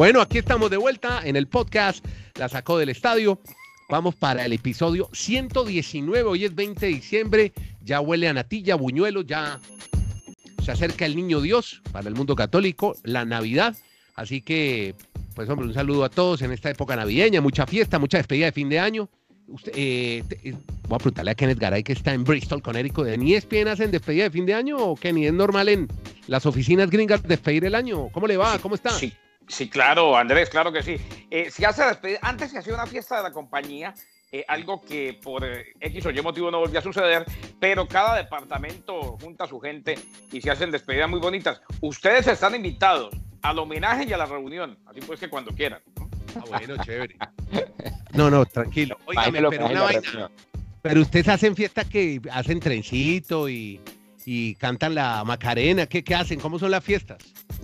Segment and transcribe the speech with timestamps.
[0.00, 2.02] Bueno, aquí estamos de vuelta en el podcast.
[2.38, 3.38] La sacó del estadio.
[3.90, 6.26] Vamos para el episodio 119.
[6.26, 7.52] Hoy es 20 de diciembre.
[7.82, 9.20] Ya huele a natilla, buñuelo.
[9.20, 9.60] Ya
[10.64, 12.96] se acerca el niño Dios para el mundo católico.
[13.04, 13.76] La Navidad.
[14.14, 14.94] Así que,
[15.34, 17.42] pues, hombre, un saludo a todos en esta época navideña.
[17.42, 19.10] Mucha fiesta, mucha despedida de fin de año.
[19.48, 20.54] Usted, eh, eh,
[20.88, 23.06] voy a preguntarle a Kenneth Garay que está en Bristol, Connecticut.
[23.06, 25.26] ¿En ESPN hacen despedida de fin de año o Kenny?
[25.26, 25.88] ¿Es normal en
[26.26, 28.08] las oficinas gringas despedir el año?
[28.12, 28.58] ¿Cómo le va?
[28.60, 28.92] ¿Cómo está?
[28.92, 29.12] Sí,
[29.50, 30.96] sí, claro, Andrés, claro que sí.
[31.30, 33.94] Eh, se hace despedida- antes se hacía una fiesta de la compañía,
[34.32, 37.24] eh, algo que por eh, X o Y motivo no volvió a suceder,
[37.58, 39.98] pero cada departamento junta a su gente
[40.32, 41.60] y se hacen despedidas muy bonitas.
[41.80, 45.82] Ustedes están invitados al homenaje y a la reunión, así pues que cuando quieran.
[45.96, 46.08] ¿no?
[46.36, 47.16] Ah, bueno, chévere.
[48.12, 48.98] No, no, tranquilo.
[49.06, 50.30] Pero una vaina.
[50.82, 53.80] Pero ustedes hacen fiesta que hacen trencito y,
[54.32, 55.86] y cantan la Macarena.
[55.86, 56.38] ¿Qué, ¿Qué hacen?
[56.38, 57.18] ¿Cómo son las fiestas?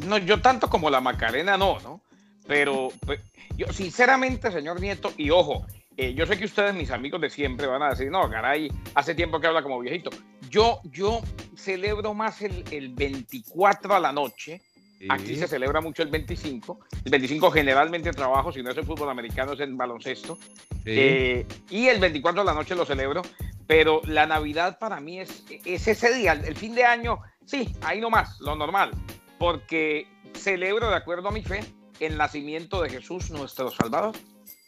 [0.04, 2.00] No, yo tanto como la Macarena no, ¿no?
[2.48, 3.20] Pero pues,
[3.56, 5.64] yo sinceramente, señor Nieto, y ojo,
[5.96, 9.14] eh, yo sé que ustedes, mis amigos de siempre, van a decir, no, caray, hace
[9.14, 10.10] tiempo que habla como viejito.
[10.50, 11.20] Yo, yo
[11.56, 14.60] celebro más el, el 24 a la noche.
[15.08, 16.80] Aquí se celebra mucho el 25.
[17.04, 20.36] El 25 generalmente trabajo, si no es el fútbol americano, es el baloncesto.
[20.82, 20.82] Sí.
[20.86, 23.22] Eh, y el 24 de la noche lo celebro,
[23.66, 28.00] pero la Navidad para mí es, es ese día, el fin de año, sí, ahí
[28.00, 28.90] nomás, lo normal,
[29.38, 31.60] porque celebro de acuerdo a mi fe
[32.00, 34.14] el nacimiento de Jesús nuestro Salvador.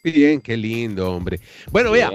[0.02, 1.40] Bien, qué lindo, hombre.
[1.70, 2.10] Bueno, vea,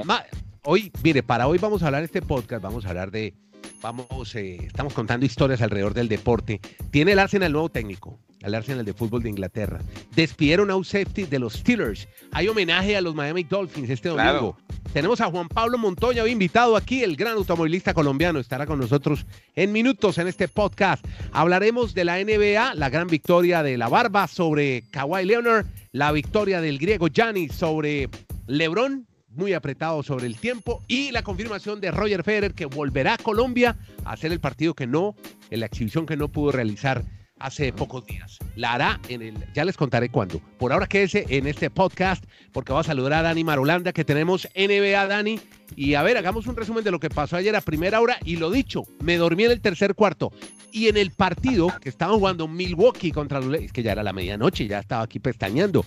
[0.63, 3.33] hoy, mire, para hoy vamos a hablar en este podcast, vamos a hablar de,
[3.81, 6.59] vamos, eh, estamos contando historias alrededor del deporte.
[6.91, 9.79] Tiene el Arsenal nuevo técnico, el Arsenal de fútbol de Inglaterra.
[10.15, 12.07] Despidieron a un safety de los Steelers.
[12.31, 14.33] Hay homenaje a los Miami Dolphins este Claro.
[14.33, 14.57] domingo.
[14.93, 18.39] Tenemos a Juan Pablo Montoya invitado aquí, el gran automovilista colombiano.
[18.39, 21.03] Estará con nosotros en minutos en este podcast.
[21.31, 26.61] Hablaremos de la NBA, la gran victoria de la Barba sobre Kawhi Leonard, la victoria
[26.61, 28.09] del griego Giannis sobre
[28.47, 33.17] LeBron, muy apretado sobre el tiempo, y la confirmación de Roger Federer que volverá a
[33.17, 35.15] Colombia a hacer el partido que no,
[35.49, 37.03] en la exhibición que no pudo realizar
[37.43, 38.39] hace pocos días.
[38.55, 40.39] La hará en el, ya les contaré cuándo.
[40.57, 42.23] Por ahora quédese en este podcast
[42.53, 45.39] porque va a saludar a Dani Marolanda que tenemos NBA Dani
[45.75, 48.37] y a ver, hagamos un resumen de lo que pasó ayer a primera hora y
[48.37, 50.31] lo dicho, me dormí en el tercer cuarto
[50.71, 54.13] y en el partido que estaban jugando Milwaukee contra los Lakers, que ya era la
[54.13, 55.85] medianoche, ya estaba aquí pestañeando.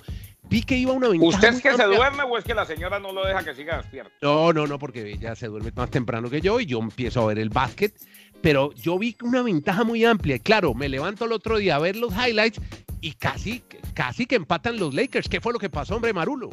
[0.48, 1.28] Vi que iba una ventaja.
[1.28, 3.78] ¿Usted es que se duerme o es que la señora no lo deja que siga
[3.78, 4.12] despierto?
[4.22, 7.26] No, no, no, porque ella se duerme más temprano que yo y yo empiezo a
[7.26, 7.94] ver el básquet,
[8.42, 10.36] pero yo vi una ventaja muy amplia.
[10.36, 12.60] Y Claro, me levanto el otro día a ver los highlights
[13.00, 13.64] y casi,
[13.94, 15.28] casi que empatan los Lakers.
[15.28, 16.50] ¿Qué fue lo que pasó, hombre, Marulo?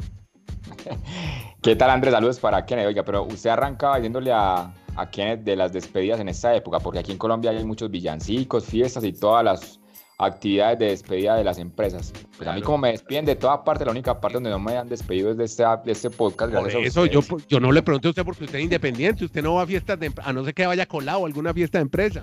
[1.62, 2.12] ¿Qué tal, Andrés?
[2.12, 2.86] Saludos para Kenneth.
[2.86, 6.98] Oiga, pero usted arrancaba diciéndole a, a Kenneth de las despedidas en esta época, porque
[6.98, 9.80] aquí en Colombia hay muchos villancicos, fiestas y todas las
[10.18, 12.12] actividades de despedida de las empresas.
[12.36, 14.76] Pues a mí como me despiden de todas partes, la única parte donde no me
[14.76, 16.52] han despedido es de este, de este podcast.
[16.52, 19.54] Por eso yo, yo no le pregunté a usted porque usted es independiente, usted no
[19.54, 22.22] va a fiestas de, a no ser que vaya colado a alguna fiesta de empresa.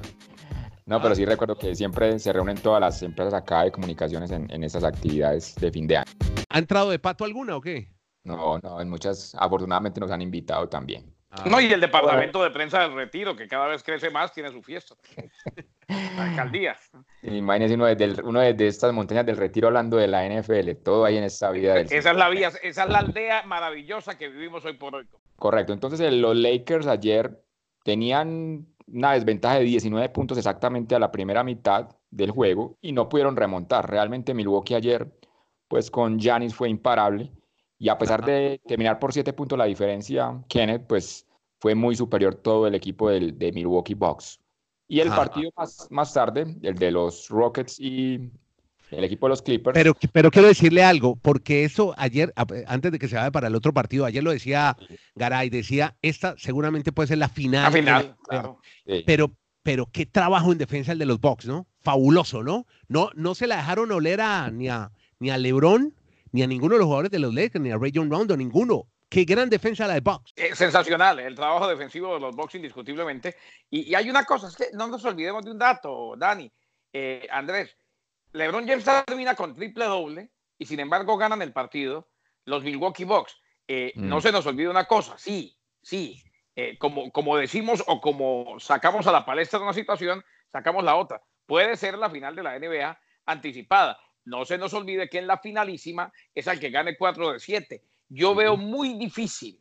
[0.85, 4.51] No, pero sí recuerdo que siempre se reúnen todas las empresas acá de comunicaciones en,
[4.51, 6.11] en estas actividades de fin de año.
[6.49, 7.87] ¿Ha entrado de pato alguna o qué?
[8.23, 11.11] No, no, en muchas, afortunadamente nos han invitado también.
[11.31, 14.51] Ah, No, y el departamento de prensa del retiro, que cada vez crece más, tiene
[14.51, 14.95] su fiesta.
[16.17, 16.75] La alcaldía.
[17.23, 21.17] Imagínense uno desde, uno desde estas montañas del retiro hablando de la NFL, todo ahí
[21.17, 24.65] en esta vida del Esa es la vía, esa es la aldea maravillosa que vivimos
[24.65, 25.07] hoy por hoy.
[25.37, 25.73] Correcto.
[25.73, 27.41] Entonces, el- los Lakers ayer
[27.83, 33.07] tenían una desventaja de 19 puntos exactamente a la primera mitad del juego y no
[33.07, 33.89] pudieron remontar.
[33.89, 35.07] Realmente Milwaukee ayer,
[35.67, 37.31] pues con Giannis fue imparable
[37.79, 41.25] y a pesar de terminar por 7 puntos la diferencia, Kenneth, pues
[41.59, 44.40] fue muy superior todo el equipo del, de Milwaukee Bucks.
[44.91, 45.15] Y el Ajá.
[45.15, 48.29] partido más, más tarde, el de los Rockets y
[48.89, 49.73] el equipo de los Clippers.
[49.73, 52.33] Pero, pero quiero decirle algo, porque eso ayer,
[52.67, 54.75] antes de que se vaya para el otro partido, ayer lo decía
[55.15, 57.63] Garay, decía, esta seguramente puede ser la final.
[57.63, 58.59] La- final, claro.
[58.85, 59.03] Sí.
[59.05, 59.31] Pero,
[59.63, 61.67] pero qué trabajo en defensa el de los Bucks, ¿no?
[61.79, 62.65] Fabuloso, ¿no?
[62.89, 65.93] No, no se la dejaron oler a, ni, a, ni a LeBron,
[66.33, 68.87] ni a ninguno de los jugadores de los Lakers, ni a Ray John Rondo, ninguno.
[69.11, 70.31] Qué gran defensa la de Bucks.
[70.37, 73.35] Eh, sensacional, el trabajo defensivo de los Bucks indiscutiblemente.
[73.69, 76.49] Y, y hay una cosa, es que no nos olvidemos de un dato, Dani,
[76.93, 77.75] eh, Andrés.
[78.31, 82.07] LeBron James termina con triple doble y sin embargo ganan el partido
[82.45, 83.35] los Milwaukee Bucks.
[83.67, 84.07] Eh, Mm.
[84.07, 86.23] No se nos olvide una cosa, sí, sí,
[86.55, 90.23] eh, como, como decimos o como sacamos a la palestra de una situación,
[90.53, 91.21] sacamos la otra.
[91.45, 93.99] Puede ser la final de la NBA anticipada.
[94.23, 97.83] No se nos olvide que en la finalísima es al que gane 4 de 7.
[98.13, 99.57] Yo veo muy difícil,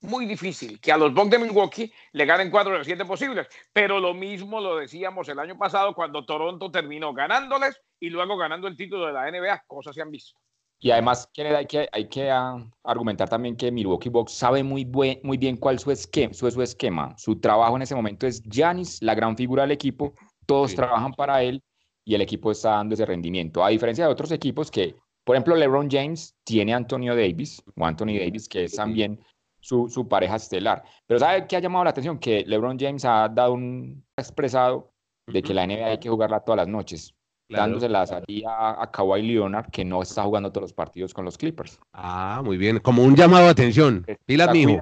[0.00, 3.46] muy difícil que a los Bucks de Milwaukee le ganen 4 de 7 posibles.
[3.70, 8.66] Pero lo mismo lo decíamos el año pasado cuando Toronto terminó ganándoles y luego ganando
[8.66, 9.64] el título de la NBA.
[9.66, 10.40] Cosas se han visto.
[10.78, 14.86] Y además hay que, hay que ah, argumentar también que Milwaukee Bucks sabe muy,
[15.22, 17.14] muy bien cuál su esquema, su, su esquema.
[17.18, 20.14] Su trabajo en ese momento es Giannis, la gran figura del equipo,
[20.46, 21.62] todos trabajan para él
[22.04, 23.62] y el equipo está dando ese rendimiento.
[23.62, 27.86] A diferencia de otros equipos que, por ejemplo, LeBron James tiene a Antonio Davis, o
[27.86, 29.20] Anthony Davis, que es también
[29.60, 30.82] su, su pareja estelar.
[31.06, 32.18] Pero ¿sabe qué ha llamado la atención?
[32.18, 34.92] Que LeBron James ha dado un ha expresado
[35.26, 37.14] de que la NBA hay que jugarla todas las noches
[37.52, 38.04] dándosela
[38.46, 41.78] a, a Kawhi Leonard, que no está jugando todos los partidos con los Clippers.
[41.92, 44.06] Ah, muy bien, como un llamado de atención.
[44.26, 44.80] Pilas, mijo.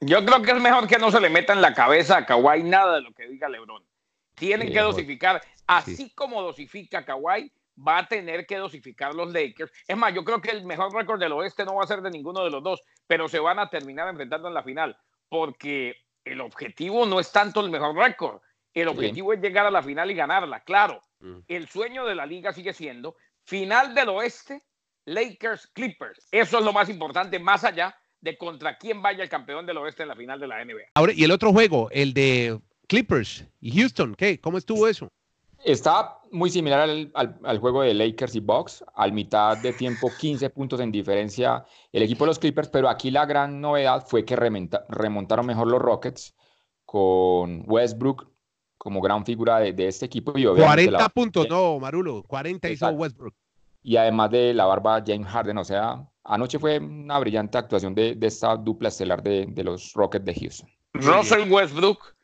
[0.00, 2.62] Yo creo que es mejor que no se le meta en la cabeza a Kawhi
[2.62, 3.82] nada de lo que diga LeBron.
[4.34, 9.72] Tienen que dosificar, así como dosifica Kawhi, va a tener que dosificar los Lakers.
[9.86, 12.10] Es más, yo creo que el mejor récord del oeste no va a ser de
[12.10, 14.96] ninguno de los dos, pero se van a terminar enfrentando en la final,
[15.28, 18.40] porque el objetivo no es tanto el mejor récord,
[18.72, 21.00] el objetivo es llegar a la final y ganarla, claro.
[21.20, 21.38] Mm.
[21.46, 24.64] El sueño de la liga sigue siendo final del oeste,
[25.04, 26.26] Lakers Clippers.
[26.32, 30.02] Eso es lo más importante, más allá de contra quién vaya el campeón del oeste
[30.02, 30.90] en la final de la NBA.
[30.94, 34.40] Ahora, y el otro juego, el de Clippers y Houston, ¿qué?
[34.40, 35.08] ¿Cómo estuvo eso?
[35.64, 40.80] Está muy similar al, juego de Lakers y Bucks, al mitad de tiempo 15 puntos
[40.80, 45.46] en diferencia el equipo de los Clippers, pero aquí la gran novedad fue que remontaron
[45.46, 46.34] mejor los Rockets
[46.84, 48.28] con Westbrook
[48.84, 50.32] como gran figura de, este equipo.
[50.36, 53.34] Y 40 puntos, no, Marulo, 40 hizo Westbrook.
[53.82, 58.18] Y además de la barba James Harden, o sea, anoche fue una brillante actuación de,
[58.20, 60.68] esta dupla estelar de, los Rockets de Houston.
[60.94, 62.14] Russell Westbrook,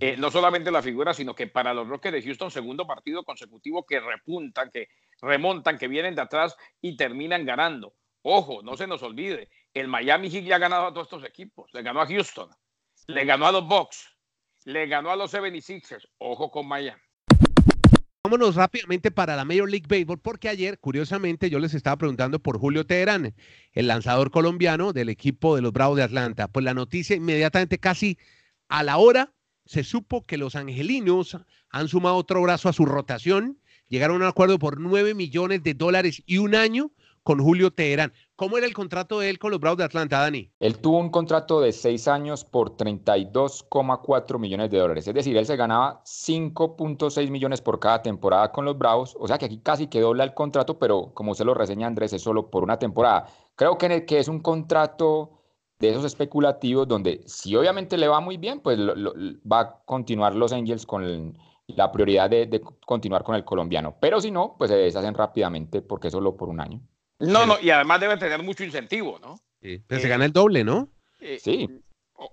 [0.00, 3.84] eh, no solamente la figura, sino que para los Rockets de Houston, segundo partido consecutivo
[3.86, 4.88] que repuntan, que
[5.20, 7.94] remontan, que vienen de atrás y terminan ganando.
[8.22, 11.70] Ojo, no se nos olvide, el Miami Heat ya ha ganado a todos estos equipos.
[11.72, 12.50] Le ganó a Houston,
[13.06, 14.16] le ganó a los Bucks,
[14.64, 16.08] le ganó a los 76ers.
[16.18, 17.00] Ojo con Miami.
[18.24, 22.58] Vámonos rápidamente para la Major League Baseball, porque ayer, curiosamente, yo les estaba preguntando por
[22.58, 23.34] Julio Teherán,
[23.72, 26.48] el lanzador colombiano del equipo de los Bravos de Atlanta.
[26.48, 28.18] Pues la noticia inmediatamente, casi
[28.68, 29.32] a la hora,
[29.68, 31.36] se supo que los angelinos
[31.68, 35.74] han sumado otro brazo a su rotación, llegaron a un acuerdo por 9 millones de
[35.74, 36.90] dólares y un año
[37.22, 38.14] con Julio Teherán.
[38.34, 40.50] ¿Cómo era el contrato de él con los Bravos de Atlanta, Dani?
[40.58, 45.06] Él tuvo un contrato de seis años por 32,4 millones de dólares.
[45.06, 49.18] Es decir, él se ganaba 5.6 millones por cada temporada con los Bravos.
[49.20, 52.14] O sea que aquí casi que dobla el contrato, pero como se lo reseña Andrés,
[52.14, 53.26] es solo por una temporada.
[53.54, 55.37] Creo que, que es un contrato
[55.78, 60.52] de esos especulativos donde si obviamente le va muy bien, pues va a continuar los
[60.52, 61.38] Angels con
[61.68, 63.96] la prioridad de, de continuar con el colombiano.
[64.00, 66.80] Pero si no, pues se deshacen rápidamente porque es solo por un año.
[67.20, 69.38] No, no, y además debe tener mucho incentivo, ¿no?
[69.60, 70.88] Sí, pero se eh, gana el doble, ¿no?
[71.20, 71.68] Eh, sí.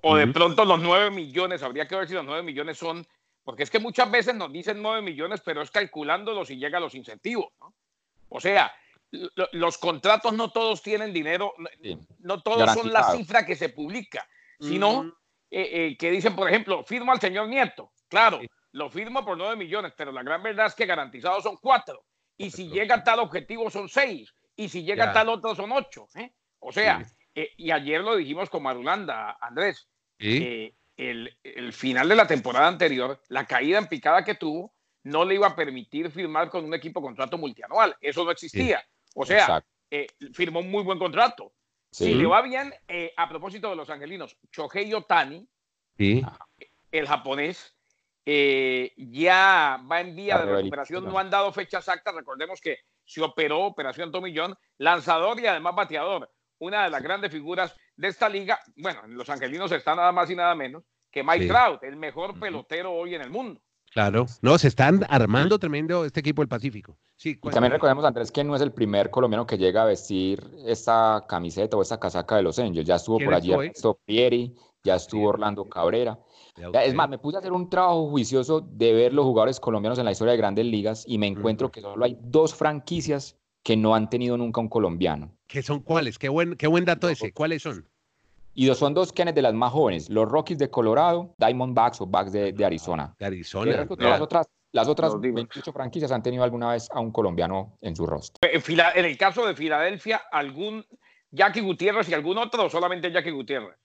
[0.02, 3.06] O, de pronto los 9 millones, habría que ver si los 9 millones son,
[3.44, 6.82] porque es que muchas veces nos dicen 9 millones, pero es calculándolos y llega a
[6.82, 7.74] los incentivos, ¿no?
[8.30, 8.72] O sea,
[9.52, 11.54] los contratos no todos tienen dinero,
[12.20, 14.28] no todos son la cifra que se publica,
[14.60, 15.14] sino
[15.50, 17.92] eh, que dicen, por ejemplo, firmo al señor Nieto.
[18.08, 18.42] Claro,
[18.72, 22.04] lo firmo por 9 millones, pero la gran verdad es que garantizados son 4.
[22.38, 26.08] Y si llega a tal objetivo son 6 y si llega tal otro son ocho.
[26.16, 26.34] ¿eh?
[26.60, 29.88] O sea, eh, y ayer lo dijimos con Marulanda, Andrés,
[30.18, 30.74] el,
[31.44, 34.74] el, final de la temporada anterior, la caída en picada que tuvo,
[35.04, 37.96] no le iba a permitir firmar con un equipo contrato multianual.
[38.02, 38.84] Eso no existía.
[39.16, 41.54] O sea, eh, firmó un muy buen contrato.
[41.92, 42.74] Si le va bien,
[43.16, 45.48] a propósito de los angelinos, Chohei Otani,
[45.98, 47.74] el japonés,
[48.26, 52.12] ya va en vía de recuperación, no han dado fecha exacta.
[52.12, 56.30] Recordemos que se operó Operación Tomillón, lanzador y además bateador,
[56.60, 58.60] una de las grandes figuras de esta liga.
[58.76, 62.92] Bueno, los angelinos están nada más y nada menos que Mike Trout, el mejor pelotero
[62.92, 63.62] hoy en el mundo.
[63.96, 66.98] Claro, no, se están armando tremendo este equipo del Pacífico.
[67.16, 70.44] Sí, y también recordemos, Andrés, que no es el primer colombiano que llega a vestir
[70.66, 72.86] esta camiseta o esta casaca de los Angels.
[72.86, 76.20] Ya estuvo por allí Ernesto Pieri, ya estuvo Orlando Cabrera.
[76.74, 80.04] Es más, me puse a hacer un trabajo juicioso de ver los jugadores colombianos en
[80.04, 83.96] la historia de grandes ligas y me encuentro que solo hay dos franquicias que no
[83.96, 85.32] han tenido nunca un colombiano.
[85.48, 86.20] ¿Qué son cuáles?
[86.20, 87.32] Qué buen, qué buen dato ese.
[87.32, 87.88] ¿Cuáles son?
[88.56, 92.32] Y son dos quienes de las más jóvenes, los Rockies de Colorado, Diamondbacks o Backs
[92.32, 93.14] de, Arizona.
[93.20, 93.86] De Arizona.
[93.98, 98.06] Las otras, las otras 28 franquicias han tenido alguna vez a un colombiano en su
[98.06, 98.40] rostro.
[98.50, 100.86] En, el caso de Filadelfia, ¿algún
[101.32, 103.76] Jackie Gutiérrez y algún otro o solamente Jackie Gutiérrez?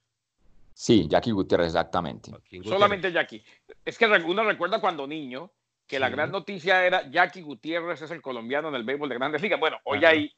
[0.73, 2.31] Sí, Jackie Gutiérrez, exactamente.
[2.63, 3.45] Solamente Jackie.
[3.85, 5.51] Es que uno recuerda cuando niño
[5.85, 9.43] que la gran noticia era Jackie Gutiérrez es el colombiano en el béisbol de Grandes
[9.43, 9.59] Ligas.
[9.59, 10.33] Bueno, hoy hay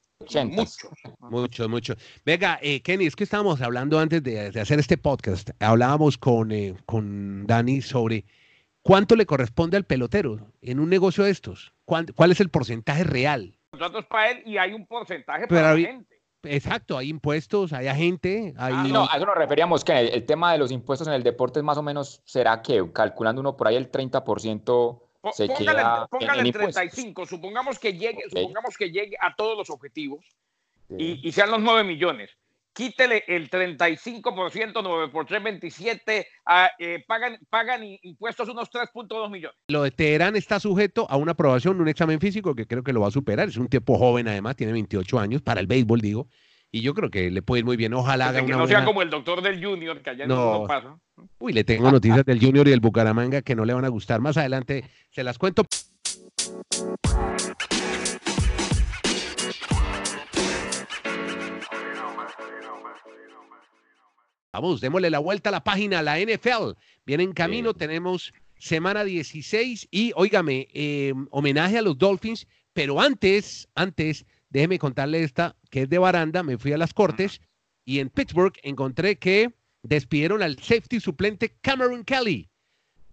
[0.45, 0.79] muchos.
[1.21, 1.97] Muchos, muchos.
[2.25, 6.75] Venga, eh, Kenny, es que estábamos hablando antes de, hacer este podcast, hablábamos con, eh,
[6.87, 8.25] con Dani sobre
[8.83, 11.73] cuánto le corresponde al pelotero en un negocio de estos.
[11.85, 13.59] ¿Cuál, es el porcentaje real?
[13.71, 16.21] contrato es para él y hay un porcentaje Pero para la gente.
[16.45, 18.75] Exacto, hay impuestos, hay agente, hay...
[18.77, 21.23] Ah, no, a eso nos referíamos que el, el tema de los impuestos en el
[21.23, 25.47] deporte es más o menos, será que calculando uno por ahí el 30% Po- se
[25.47, 26.75] Póngale, queda póngale en el impuestos.
[26.75, 30.25] 35, supongamos que llegue, supongamos que llegue a todos los objetivos
[30.89, 31.21] Sí.
[31.23, 32.31] y, y sean los 9 millones.
[32.75, 39.57] Quítele el 35%, 9 por 3, 27, ah, eh, pagan, pagan impuestos unos 3.2 millones.
[39.69, 43.01] Lo de Teherán está sujeto a una aprobación, un examen físico que creo que lo
[43.03, 43.49] va a superar.
[43.49, 46.29] Es un tipo joven además, tiene 28 años, para el béisbol digo,
[46.75, 47.93] y yo creo que le puede ir muy bien.
[47.93, 50.61] Ojalá haga que una no sea como el doctor del Junior, que allá No.
[50.61, 50.99] no pasa.
[51.39, 54.21] Uy, le tengo noticias del Junior y del Bucaramanga que no le van a gustar.
[54.23, 55.65] Más adelante se las cuento.
[64.53, 66.75] Vamos, démosle la vuelta a la página, la NFL.
[67.07, 67.79] Viene en camino, Sí.
[67.79, 75.23] tenemos semana 16 y, óigame, eh, homenaje a los Dolphins, pero antes, antes, déjeme contarle
[75.23, 77.41] esta, que es de baranda, me fui a las cortes
[77.85, 82.53] y en Pittsburgh encontré que despidieron al safety suplente Cameron Kelly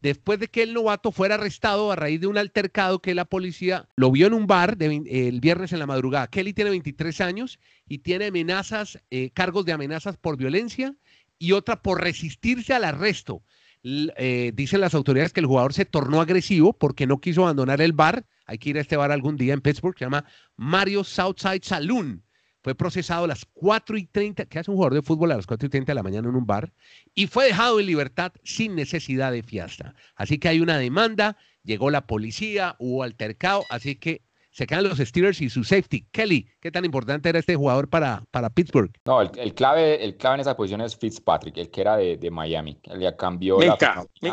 [0.02, 3.88] después de que el novato fuera arrestado a raíz de un altercado que la policía
[3.96, 6.28] lo vio en un bar de el viernes en la madrugada.
[6.28, 10.96] Kelly tiene 23 años y tiene amenazas, eh, cargos de amenazas por violencia
[11.38, 13.44] y otra por resistirse al arresto.
[13.84, 17.94] Eh, dicen las autoridades que el jugador se tornó agresivo porque no quiso abandonar el
[17.94, 18.26] bar.
[18.50, 20.26] Hay que ir a este bar algún día en Pittsburgh, se llama
[20.56, 22.24] Mario Southside Saloon.
[22.64, 25.46] Fue procesado a las 4 y 30, ¿qué hace un jugador de fútbol a las
[25.46, 26.74] 4 y 30 de la mañana en un bar?
[27.14, 29.94] Y fue dejado en libertad sin necesidad de fianza.
[30.16, 34.98] Así que hay una demanda, llegó la policía, hubo altercado, así que se quedan los
[34.98, 36.08] Steelers y su safety.
[36.12, 38.92] Kelly, ¿qué tan importante era este jugador para, para Pittsburgh?
[39.06, 42.18] No, el, el clave, el clave en esa posición es Fitzpatrick, el que era de,
[42.18, 42.80] de Miami.
[42.86, 43.78] El que cambió la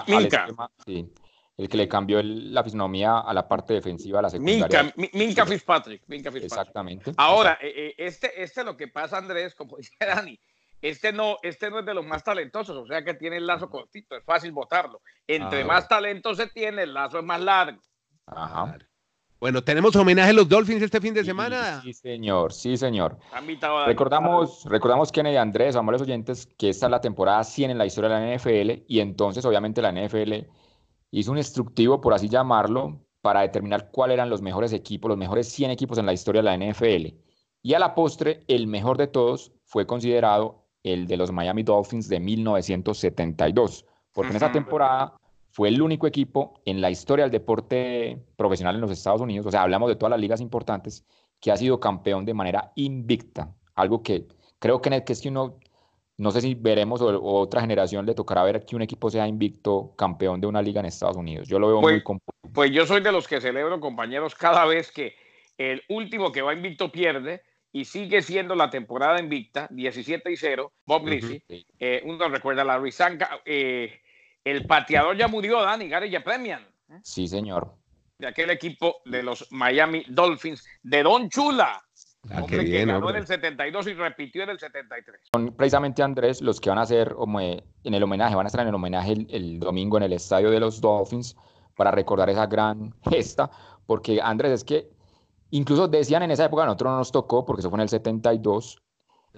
[0.09, 0.49] Minka,
[0.87, 1.07] sí,
[1.57, 4.83] el que le cambió el- la fisonomía a la parte defensiva, a la secundaria.
[4.83, 6.03] Minka, Mi- Minka Fitzpatrick.
[6.07, 6.53] Minka Fitzpatrick.
[6.53, 7.13] Exactamente.
[7.17, 10.39] Ahora, eh, eh, este, este lo que pasa, Andrés, como dice Dani,
[10.83, 13.71] este no, este no es de los más talentosos, o sea que tiene el lazo
[13.71, 15.01] cortito, es fácil botarlo.
[15.27, 17.81] Entre Ah, más talento se tiene, el lazo es más largo.
[18.27, 18.77] Ajá.
[19.41, 21.81] Bueno, tenemos homenaje a los Dolphins este fin de Sí, semana.
[21.83, 23.19] Sí, señor, sí, señor.
[23.87, 28.11] Recordamos, recordamos Kennedy Andrés, amables oyentes, que esta es la temporada 100 en la historia
[28.11, 30.47] de la NFL y entonces obviamente la NFL
[31.11, 35.49] hizo un instructivo, por así llamarlo, para determinar cuáles eran los mejores equipos, los mejores
[35.49, 37.15] 100 equipos en la historia de la NFL.
[37.63, 42.09] Y a la postre, el mejor de todos fue considerado el de los Miami Dolphins
[42.09, 45.17] de 1972, porque en esa temporada
[45.51, 49.51] fue el único equipo en la historia del deporte profesional en los Estados Unidos, o
[49.51, 51.05] sea, hablamos de todas las ligas importantes,
[51.41, 55.21] que ha sido campeón de manera invicta, algo que creo que, en el que es
[55.21, 55.59] que uno,
[56.19, 59.27] no sé si veremos o, o otra generación le tocará ver que un equipo sea
[59.29, 61.47] invicto campeón de una liga en Estados Unidos.
[61.49, 62.53] Yo lo veo Pues- muy complicado.
[62.55, 65.15] Pues yo soy de los que celebro, compañeros, cada vez que
[65.59, 67.43] el último que va invicto pierde
[67.73, 71.07] y sigue siendo la temporada invicta, 17 y 0, Bob Ujú.
[71.11, 71.43] Greasy.
[71.79, 74.01] Eh, uno recuerda la Rizanca, eh,
[74.45, 77.01] el pateador ya murió, Dani, Gary Yepremian, ¿eh?
[77.03, 77.75] Sí, señor.
[78.19, 81.85] de aquel equipo de los Miami Dolphins, de Don Chula,
[82.31, 83.17] Ah, hombre que ganó hombre.
[83.17, 85.21] en el 72 y repitió en el 73.
[85.33, 88.63] Son precisamente Andrés los que van a hacer eh, en el homenaje, van a estar
[88.63, 91.37] en el homenaje el, el domingo en el estadio de los Dolphins
[91.77, 93.51] para recordar esa gran gesta,
[93.87, 94.91] porque Andrés es que
[95.51, 97.89] incluso decían en esa época, a nosotros no nos tocó, porque eso fue en el
[97.89, 98.83] 72,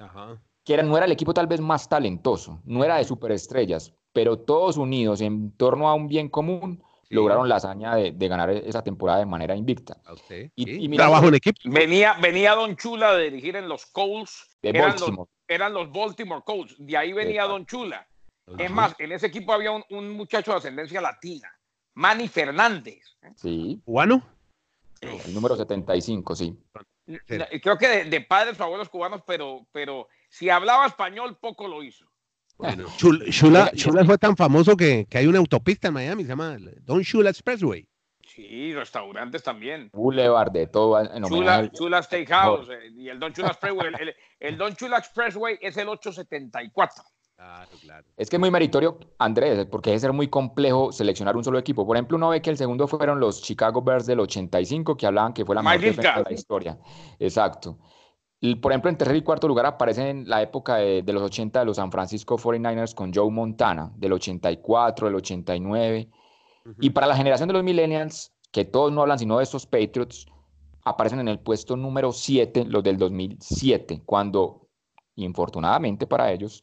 [0.00, 0.40] Ajá.
[0.64, 4.38] que era, no era el equipo tal vez más talentoso, no era de superestrellas, pero
[4.38, 7.14] todos unidos en torno a un bien común Sí.
[7.14, 9.96] lograron la hazaña de, de ganar e- esa temporada de manera invicta.
[10.56, 11.58] Y- Sí, y mira- Trabajo en equipo.
[11.64, 15.30] Venía, venía Don Chula de dirigir en los Colts, De eran los, Baltimore.
[15.48, 17.44] eran los Baltimore Colts, de ahí venía.
[17.44, 18.06] Don Chula.
[18.58, 21.50] Es más, en ese equipo había un, un muchacho de ascendencia latina,
[21.94, 23.16] Manny Fernández.
[23.36, 24.22] Sí, ¿Cubano?
[25.00, 26.58] el número 75, sí.
[27.62, 31.82] Creo que de, de padres o abuelos cubanos, pero, pero si hablaba español, poco lo
[31.82, 32.07] hizo.
[32.58, 36.56] Bueno, Chula, Chula, fue tan famoso que, que hay una autopista en Miami, se llama
[36.82, 37.86] Don Chula Expressway.
[38.26, 39.90] Sí, restaurantes también.
[39.92, 43.88] Boulevard, de todo Chula, Chula Steakhouse eh, y el Don Chula Expressway.
[43.88, 47.02] El, el- el Don Chula Expressway es el 874.
[47.36, 48.06] Claro, claro.
[48.16, 51.86] Es que es muy meritorio, Andrés, porque debe ser muy complejo seleccionar un solo equipo.
[51.86, 55.32] Por ejemplo, uno ve que el segundo fueron los Chicago Bears del 85, que hablaban
[55.32, 56.78] que fue la mejor defensa de la historia.
[57.20, 57.78] Exacto.
[58.60, 61.58] Por ejemplo, en tercer y cuarto lugar aparecen en la época de, de los 80
[61.58, 66.08] de los San Francisco 49ers con Joe Montana, del 84, del 89.
[66.80, 70.26] Y para la generación de los millennials, que todos no hablan sino de estos Patriots,
[70.84, 74.68] aparecen en el puesto número 7, los del 2007, cuando,
[75.16, 76.62] infortunadamente para ellos,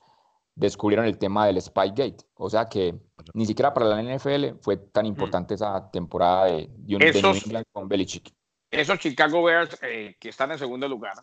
[0.55, 2.17] descubrieron el tema del Spygate.
[2.35, 2.95] O sea que
[3.33, 7.19] ni siquiera para la NFL fue tan importante esa temporada de, de, un- de New
[7.31, 8.31] Esos- England con Belichick.
[8.71, 11.15] esos Chicago Bears eh, que están en segundo lugar.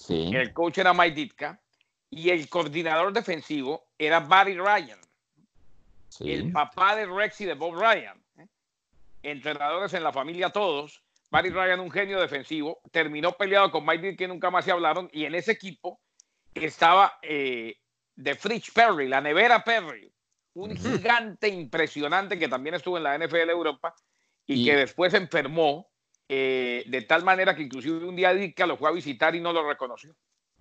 [0.00, 0.30] Sí.
[0.34, 1.60] El coach era Mike Ditka
[2.08, 4.98] y el coordinador defensivo era Barry Ryan,
[6.08, 6.32] sí.
[6.32, 8.18] el papá de Rex y de Bob Ryan.
[8.38, 8.46] ¿eh?
[9.22, 11.02] Entrenadores en la familia todos.
[11.30, 15.08] Barry Ryan, un genio defensivo, terminó peleado con Mike Ditka y nunca más se hablaron.
[15.12, 16.00] Y en ese equipo
[16.54, 17.76] estaba eh,
[18.16, 20.10] de Fritz Perry, la nevera Perry,
[20.54, 23.94] un gigante impresionante que también estuvo en la NFL Europa
[24.46, 25.88] y, Y- que después enfermó
[26.32, 29.52] eh, de tal manera que inclusive un día Ditka lo fue a visitar y no
[29.52, 30.14] lo reconoció.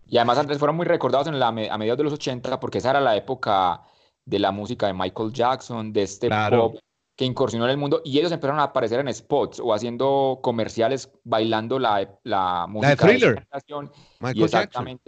[0.07, 2.89] Y además antes fueron muy recordados en la, a mediados de los 80 porque esa
[2.89, 3.81] era la época
[4.25, 6.71] de la música de Michael Jackson, de este Claro.
[6.71, 6.79] pop
[7.15, 11.11] que incursionó en el mundo y ellos empezaron a aparecer en spots o haciendo comerciales
[11.23, 13.91] bailando la, la música de generación.
[13.93, 14.99] y Michael Jackson.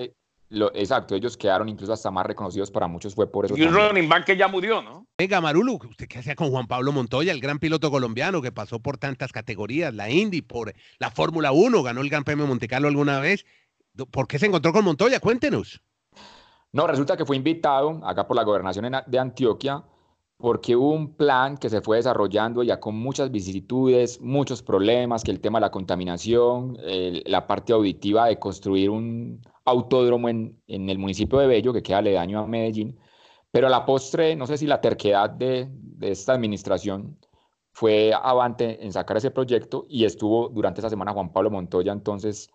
[0.52, 3.58] Lo, exacto, ellos quedaron incluso hasta más reconocidos para muchos fue por eso.
[3.58, 5.08] Y un running back que ya murió, ¿no?
[5.18, 8.80] Venga, Marulu, ¿usted qué hacía con Juan Pablo Montoya, el gran piloto colombiano que pasó
[8.80, 12.68] por tantas categorías, la Indy, por la Fórmula 1, ganó el Gran Premio de Monte
[12.68, 13.46] Carlo alguna vez?
[14.12, 15.20] ¿Por qué se encontró con Montoya?
[15.20, 15.82] Cuéntenos.
[16.74, 19.84] No, resulta que fue invitado acá por la gobernación de Antioquia
[20.38, 25.32] porque hubo un plan que se fue desarrollando ya con muchas vicisitudes, muchos problemas, que
[25.32, 30.90] el tema de la contaminación, el- la parte auditiva de construir un autódromo en, en
[30.90, 33.00] el municipio de Bello, que queda aledaño a Medellín,
[33.52, 37.18] pero a la postre, no sé si la terquedad de, de esta administración
[37.72, 42.50] fue avante en sacar ese proyecto y estuvo durante esa semana Juan Pablo Montoya entonces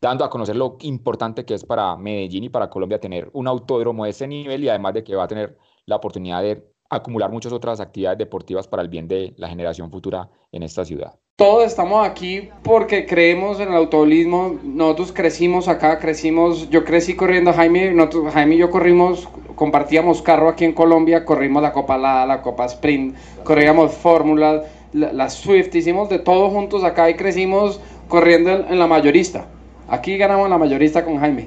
[0.00, 4.04] dando a conocer lo importante que es para Medellín y para Colombia tener un autódromo
[4.04, 7.52] de ese nivel y además de que va a tener la oportunidad de acumular muchas
[7.52, 11.18] otras actividades deportivas para el bien de la generación futura en esta ciudad.
[11.38, 14.58] Todos estamos aquí porque creemos en el automovilismo.
[14.64, 16.68] Nosotros crecimos acá, crecimos.
[16.68, 21.62] Yo crecí corriendo, Jaime, nosotros- Jaime y yo corrimos, compartíamos carro aquí en Colombia, corrimos
[21.62, 23.14] la Copa Lada, la Copa Sprint,
[23.44, 28.78] corríamos Fórmula, la, la Swift, hicimos de todo juntos acá y crecimos corriendo en, en
[28.80, 29.46] la mayorista.
[29.88, 31.46] Aquí ganamos la mayorista con Jaime.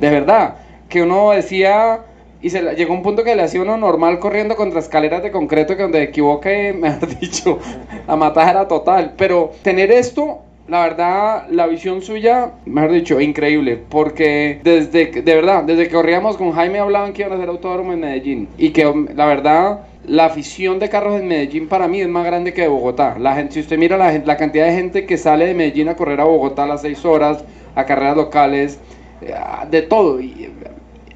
[0.00, 0.56] De verdad,
[0.88, 2.00] que uno decía,
[2.42, 5.30] y se le- llegó un punto que le hacía uno normal corriendo contra escaleras de
[5.30, 7.58] concreto que donde equivoque, mejor dicho,
[8.06, 9.14] la matada era total.
[9.16, 13.76] Pero tener esto, la verdad, la visión suya, mejor dicho, increíble.
[13.88, 17.92] Porque desde, de verdad, desde que corríamos con Jaime hablaban que iban a hacer autódromo
[17.92, 18.48] en Medellín.
[18.56, 22.52] Y que la verdad, la afición de carros en Medellín para mí es más grande
[22.54, 23.16] que de Bogotá.
[23.18, 25.96] La gente, si usted mira la, la cantidad de gente que sale de Medellín a
[25.96, 28.78] correr a Bogotá a las 6 horas, a carreras locales,
[29.22, 29.34] eh,
[29.70, 30.20] de todo.
[30.20, 30.50] Y,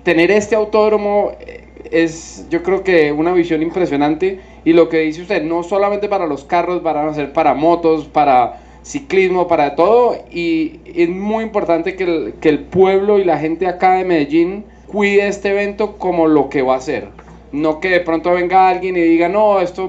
[0.04, 5.22] tener este autódromo eh, es yo creo que una visión impresionante y lo que dice
[5.22, 10.16] usted, no solamente para los carros, van a ser para motos, para ciclismo, para todo
[10.30, 14.64] y es muy importante que el, que el pueblo y la gente acá de Medellín
[14.86, 17.08] cuide este evento como lo que va a ser.
[17.54, 19.88] No que de pronto venga alguien y diga, no, esto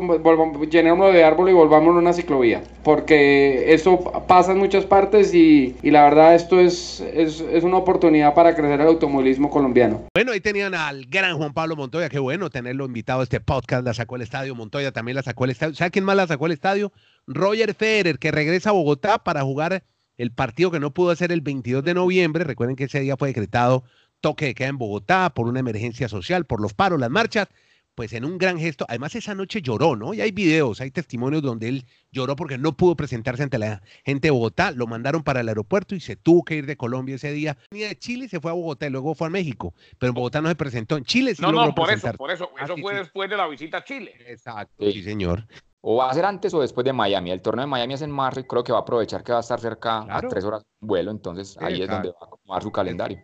[0.69, 2.61] llenémoslo de árbol y volvámoslo una ciclovía.
[2.83, 7.77] Porque eso pasa en muchas partes y, y la verdad esto es, es, es una
[7.77, 10.03] oportunidad para crecer el automovilismo colombiano.
[10.13, 13.83] Bueno, ahí tenían al gran Juan Pablo Montoya, qué bueno tenerlo invitado a este podcast,
[13.83, 15.73] la sacó el estadio, Montoya también la sacó el estadio.
[15.73, 16.91] ¿Sabe quién más la sacó el estadio?
[17.25, 19.83] Roger Federer, que regresa a Bogotá para jugar
[20.17, 22.43] el partido que no pudo hacer el 22 de noviembre.
[22.43, 23.83] Recuerden que ese día fue decretado
[24.25, 27.47] toque de queda en Bogotá por una emergencia social, por los paros, las marchas.
[27.93, 30.13] Pues en un gran gesto, además esa noche lloró, ¿no?
[30.15, 34.27] Y hay videos, hay testimonios donde él lloró porque no pudo presentarse ante la gente
[34.27, 37.31] de Bogotá, lo mandaron para el aeropuerto y se tuvo que ir de Colombia ese
[37.31, 37.55] día.
[37.71, 40.41] Venía de Chile, se fue a Bogotá y luego fue a México, pero en Bogotá
[40.41, 42.49] no se presentó, en Chile sí No, logró no, por eso, por eso.
[42.59, 42.99] Ah, Eso sí, fue sí.
[42.99, 44.11] después de la visita a Chile.
[44.27, 44.91] Exacto, Sí.
[44.91, 45.45] sí señor.
[45.79, 47.31] O va a ser antes o después de Miami.
[47.31, 49.37] El torneo de Miami es en marzo y creo que va a aprovechar que va
[49.37, 50.27] a estar cerca Claro.
[50.27, 53.19] a tres horas de vuelo, entonces ahí es donde va a acomodar su calendario.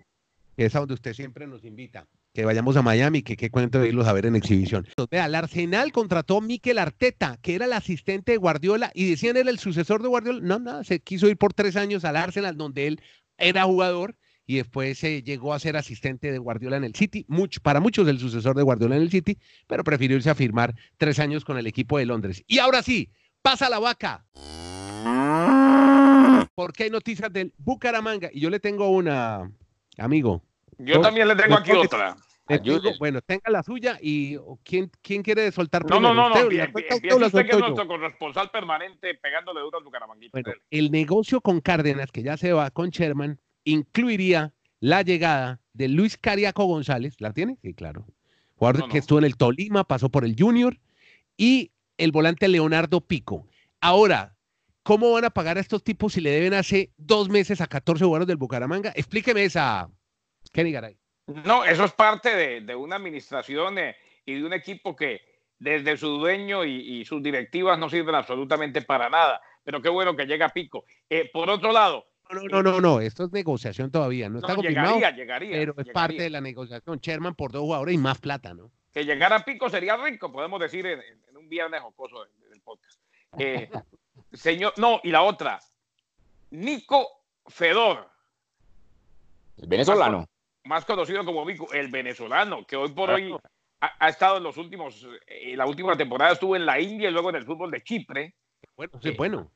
[0.58, 2.08] Es a donde usted siempre nos invita.
[2.34, 4.88] Que vayamos a Miami, que qué cuento de irlos a ver en exhibición.
[5.10, 9.38] Vea, el Arsenal contrató a Mikel Arteta, que era el asistente de Guardiola, y decían
[9.38, 10.40] era el sucesor de Guardiola.
[10.42, 13.02] No, nada, se quiso ir por tres años al Arsenal, donde él
[13.38, 17.26] era jugador, y después se llegó a ser asistente de Guardiola en el City.
[17.62, 19.38] Para muchos el sucesor de Guardiola en el City,
[19.68, 22.44] pero prefirió irse a firmar tres años con el equipo de Londres.
[22.48, 23.10] Y ahora sí,
[23.42, 24.26] pasa la vaca.
[26.56, 29.52] Porque hay noticias del Bucaramanga, y yo le tengo una,
[29.98, 30.44] amigo.
[30.78, 32.16] Yo No, también le tengo aquí otra.
[33.00, 36.14] Bueno, tenga la suya y ¿quién, quién quiere soltar No, primero?
[36.14, 36.48] no, no, no.
[36.48, 40.32] ¿Usted que es nuestro corresponsal permanente pegándole duro al Bucaramanguita.
[40.42, 45.88] Bueno, el negocio con Cárdenas, que ya se va con Sherman, incluiría la llegada de
[45.88, 47.16] Luis Cariaco González.
[47.20, 47.58] ¿La tiene?
[47.62, 48.06] Sí, claro.
[48.56, 49.00] Jugador No, que no.
[49.00, 50.78] estuvo en el Tolima, pasó por el Junior
[51.38, 53.48] y el volante Leonardo Pico.
[53.80, 54.36] Ahora,
[54.84, 58.04] ¿cómo van a pagar a estos tipos si le deben hace dos meses a 14
[58.04, 58.92] jugadores del Bucaramanga?
[58.96, 59.90] Explíqueme esa,
[60.52, 60.98] Kenny Garay.
[61.28, 65.22] No, eso es parte de, de una administración eh, y de un equipo que
[65.60, 69.40] desde su dueño y, y sus directivas no sirven absolutamente para nada.
[69.64, 70.86] pero qué bueno que llega Pico.
[71.10, 72.06] Eh, por otro lado.
[72.32, 74.96] No, no, no, no, esto es negociación todavía, no está confirmado.
[74.96, 75.52] Llegaría, llegaría.
[75.52, 77.00] Pero es parte de la negociación.
[77.00, 78.72] Sherman por dos jugadores y más plata, ¿no?
[78.94, 81.02] Que llegara Pico sería rico, podemos decir en,
[81.38, 83.00] un viernes jocoso del, podcast.
[83.38, 83.70] Eh,
[84.34, 85.60] señor, no, y la otra,
[86.52, 87.08] Nico
[87.48, 88.10] Fedor.
[89.58, 90.28] El venezolano.
[90.64, 93.36] Más, conocido como Vico, el venezolano, que hoy por hoy
[93.80, 97.30] ha, estado en los últimos, en la última temporada estuvo en la India y luego
[97.30, 98.36] en el fútbol de Chipre.
[98.78, 99.52] Bueno, sí, bueno.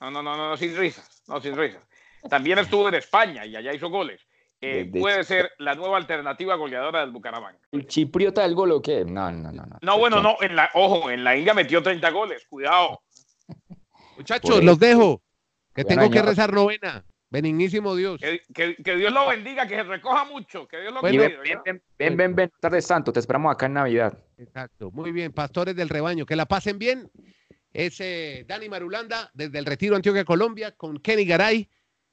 [0.00, 1.82] No, no, no, no, sin risas, no, sin risas.
[2.28, 4.26] También estuvo en España y allá hizo goles.
[4.60, 7.60] Eh, puede ser la nueva alternativa goleadora del Bucaramanga.
[7.70, 9.04] ¿El chipriota del gol o qué?
[9.04, 9.64] No, no, no.
[9.64, 13.02] No, no bueno, no, en la, ojo, en la India metió 30 goles, cuidado.
[14.18, 15.22] Muchachos, los dejo,
[15.74, 17.04] que tengo que rezar novena.
[17.30, 18.20] Benignísimo Dios.
[18.54, 21.28] Que, Dios lo bendiga, que se recoja mucho, que Dios lo bendiga.
[21.42, 24.18] Ven, ven, ven, ven, ven, tarde santo, te esperamos acá en Navidad.
[24.38, 27.10] Exacto, muy bien, pastores del rebaño, que la pasen bien.
[27.72, 28.02] Es
[28.46, 31.68] Dani Marulanda desde el Retiro Antioquia, Colombia, con Kenny Garay,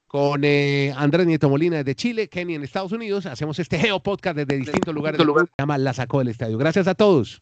[0.06, 3.26] con eh, Andrés Nieto Molina desde Chile, Kenny en Estados Unidos.
[3.26, 5.46] Hacemos este Geo Podcast desde distintos lugares del mundo.
[5.46, 6.58] Se llama La Sacó del Estadio.
[6.58, 7.42] Gracias a todos.